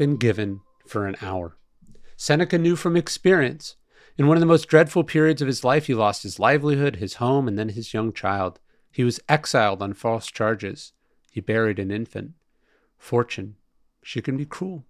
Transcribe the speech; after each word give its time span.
been 0.00 0.16
given 0.16 0.62
for 0.86 1.06
an 1.06 1.14
hour. 1.20 1.58
Seneca 2.16 2.56
knew 2.56 2.74
from 2.74 2.96
experience. 2.96 3.76
In 4.16 4.26
one 4.26 4.38
of 4.38 4.40
the 4.40 4.46
most 4.46 4.66
dreadful 4.66 5.04
periods 5.04 5.42
of 5.42 5.46
his 5.46 5.62
life, 5.62 5.88
he 5.88 5.94
lost 5.94 6.22
his 6.22 6.38
livelihood, 6.38 6.96
his 6.96 7.16
home, 7.16 7.46
and 7.46 7.58
then 7.58 7.68
his 7.68 7.92
young 7.92 8.14
child. 8.14 8.60
He 8.90 9.04
was 9.04 9.20
exiled 9.28 9.82
on 9.82 9.92
false 9.92 10.28
charges. 10.28 10.94
He 11.30 11.42
buried 11.42 11.78
an 11.78 11.90
infant. 11.90 12.30
Fortune, 12.96 13.56
she 14.02 14.22
can 14.22 14.38
be 14.38 14.46
cruel. 14.46 14.86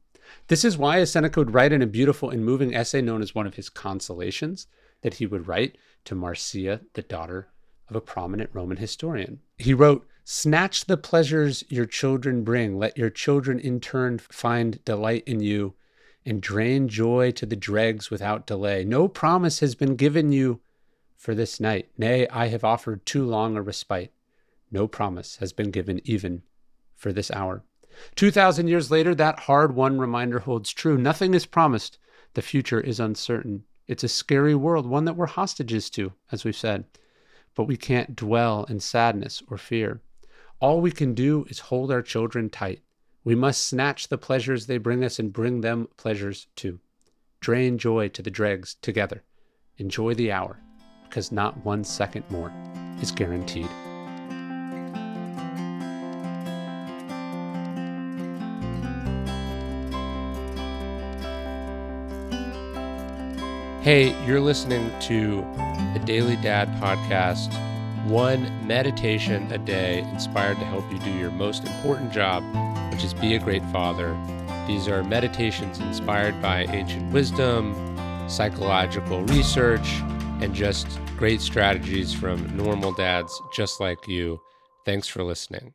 This 0.47 0.65
is 0.65 0.79
why, 0.79 1.01
as 1.01 1.11
Seneca 1.11 1.41
would 1.41 1.55
write 1.55 1.73
in 1.73 1.83
a 1.83 1.89
beautiful 1.89 2.31
and 2.31 2.45
moving 2.45 2.73
essay 2.73 3.03
known 3.03 3.21
as 3.21 3.35
one 3.35 3.49
of 3.49 3.57
his 3.57 3.69
consolations, 3.69 4.69
that 5.03 5.15
he 5.15 5.27
would 5.27 5.49
write 5.49 5.77
to 6.05 6.15
Marcia, 6.15 6.83
the 6.95 7.03
daughter 7.03 7.49
of 7.89 7.97
a 7.97 8.01
prominent 8.01 8.51
Roman 8.53 8.77
historian. 8.77 9.41
He 9.59 9.75
wrote, 9.75 10.07
Snatch 10.33 10.85
the 10.85 10.97
pleasures 10.97 11.65
your 11.69 11.87
children 11.87 12.45
bring. 12.45 12.79
Let 12.79 12.97
your 12.97 13.11
children 13.11 13.59
in 13.59 13.81
turn 13.81 14.19
find 14.19 14.83
delight 14.85 15.25
in 15.27 15.41
you 15.41 15.75
and 16.25 16.41
drain 16.41 16.87
joy 16.87 17.33
to 17.33 17.45
the 17.45 17.57
dregs 17.57 18.13
without 18.13 18.47
delay. 18.47 18.85
No 18.85 19.09
promise 19.09 19.59
has 19.59 19.75
been 19.75 19.97
given 19.97 20.31
you 20.31 20.61
for 21.17 21.35
this 21.35 21.59
night. 21.59 21.89
Nay, 21.99 22.29
I 22.29 22.47
have 22.47 22.63
offered 22.63 23.05
too 23.05 23.27
long 23.27 23.57
a 23.57 23.61
respite. 23.61 24.13
No 24.71 24.87
promise 24.87 25.39
has 25.39 25.53
been 25.53 25.73
given 25.73 26.01
even 26.05 26.43
for 26.95 27.13
this 27.13 27.33
hour. 27.33 27.65
2,000 28.15 28.69
years 28.69 28.89
later, 28.89 29.17
that 29.17 29.41
hard 29.41 29.75
won 29.75 29.99
reminder 29.99 30.39
holds 30.39 30.73
true. 30.73 30.97
Nothing 30.97 31.35
is 31.35 31.45
promised. 31.45 31.99
The 32.35 32.43
future 32.43 32.81
is 32.81 33.01
uncertain. 33.01 33.65
It's 33.89 34.05
a 34.05 34.09
scary 34.09 34.55
world, 34.55 34.87
one 34.87 35.07
that 35.07 35.17
we're 35.17 35.27
hostages 35.27 35.91
to, 35.91 36.13
as 36.31 36.45
we've 36.45 36.55
said. 36.55 36.85
But 37.57 37.65
we 37.65 37.77
can't 37.77 38.15
dwell 38.15 38.63
in 38.69 38.79
sadness 38.79 39.43
or 39.49 39.59
fear. 39.59 40.01
All 40.61 40.83
we 40.83 40.91
can 40.91 41.15
do 41.15 41.47
is 41.49 41.59
hold 41.59 41.91
our 41.91 42.03
children 42.03 42.51
tight. 42.51 42.83
We 43.25 43.35
must 43.35 43.67
snatch 43.67 44.09
the 44.09 44.19
pleasures 44.19 44.67
they 44.67 44.77
bring 44.77 45.03
us 45.03 45.19
and 45.19 45.33
bring 45.33 45.63
them 45.63 45.89
pleasures 45.97 46.49
too. 46.55 46.81
Drain 47.41 47.79
joy 47.79 48.09
to 48.09 48.21
the 48.21 48.31
dregs 48.31 48.77
together. 48.83 49.23
Enjoy 49.79 50.13
the 50.13 50.31
hour, 50.31 50.61
because 51.05 51.33
not 51.33 51.65
one 51.65 51.83
second 51.83 52.25
more 52.31 52.53
is 53.01 53.11
guaranteed. 53.11 53.69
Hey, 63.81 64.15
you're 64.27 64.43
listening 64.43 64.93
to 65.01 65.41
the 65.95 66.03
Daily 66.05 66.37
Dad 66.37 66.69
Podcast, 66.83 67.51
one 68.11 68.67
meditation 68.67 69.51
a 69.53 69.59
day 69.59 70.01
inspired 70.01 70.59
to 70.59 70.65
help 70.65 70.91
you 70.91 70.99
do 70.99 71.13
your 71.13 71.31
most 71.31 71.65
important 71.65 72.13
job, 72.13 72.43
which 72.93 73.05
is 73.05 73.15
be 73.15 73.37
a 73.37 73.39
great 73.39 73.65
father. 73.67 74.19
These 74.67 74.89
are 74.89 75.05
meditations 75.05 75.79
inspired 75.79 76.43
by 76.43 76.65
ancient 76.65 77.13
wisdom, 77.13 77.73
psychological 78.29 79.23
research, 79.27 79.89
and 80.41 80.53
just 80.53 80.99
great 81.17 81.41
strategies 81.41 82.13
from 82.13 82.57
normal 82.57 82.93
dads 82.93 83.41
just 83.55 83.79
like 83.79 84.09
you. 84.09 84.41
Thanks 84.85 85.07
for 85.07 85.23
listening. 85.23 85.73